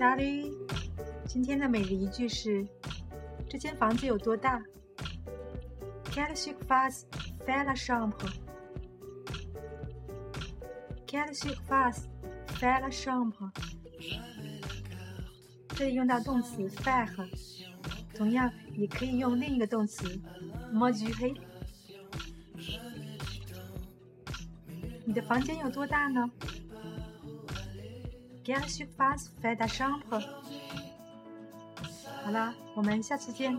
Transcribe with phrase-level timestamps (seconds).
[0.00, 0.54] s a i l y
[1.26, 2.66] 今天的每日一句是：
[3.50, 4.58] 这间房子有多大
[6.04, 7.62] q u e l h e s u f a s t f a i
[7.62, 8.32] la c h a m b r e
[11.06, 12.88] q u e l e s u f a s t f a i la
[12.88, 13.50] chambre？
[15.76, 17.14] 这里用到动词 faire，
[18.16, 20.06] 同样也可以用另一个动词
[20.72, 21.34] m e d u r e
[25.04, 26.24] 你的房间有多大呢？
[28.44, 29.04] 给它洗个澡，
[29.42, 30.24] 发个 shampoo。
[32.22, 33.58] 好啦，我们下次见。